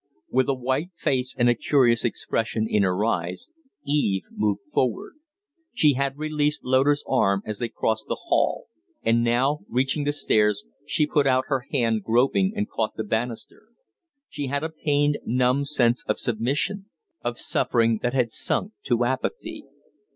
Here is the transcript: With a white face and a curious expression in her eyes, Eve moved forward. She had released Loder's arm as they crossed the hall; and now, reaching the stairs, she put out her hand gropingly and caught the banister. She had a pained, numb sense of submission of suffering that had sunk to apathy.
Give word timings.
With 0.31 0.49
a 0.49 0.55
white 0.55 0.89
face 0.95 1.35
and 1.37 1.47
a 1.47 1.53
curious 1.53 2.03
expression 2.03 2.65
in 2.67 2.81
her 2.81 3.05
eyes, 3.05 3.51
Eve 3.85 4.23
moved 4.31 4.61
forward. 4.73 5.13
She 5.75 5.93
had 5.93 6.17
released 6.17 6.63
Loder's 6.63 7.03
arm 7.07 7.43
as 7.45 7.59
they 7.59 7.69
crossed 7.69 8.07
the 8.07 8.15
hall; 8.15 8.65
and 9.03 9.23
now, 9.23 9.59
reaching 9.69 10.03
the 10.05 10.11
stairs, 10.11 10.65
she 10.87 11.05
put 11.05 11.27
out 11.27 11.43
her 11.49 11.67
hand 11.71 12.01
gropingly 12.03 12.53
and 12.55 12.67
caught 12.67 12.95
the 12.95 13.03
banister. 13.03 13.67
She 14.27 14.47
had 14.47 14.63
a 14.63 14.69
pained, 14.69 15.19
numb 15.23 15.65
sense 15.65 16.03
of 16.07 16.17
submission 16.17 16.85
of 17.21 17.37
suffering 17.37 17.99
that 18.01 18.15
had 18.15 18.31
sunk 18.31 18.71
to 18.85 19.03
apathy. 19.03 19.65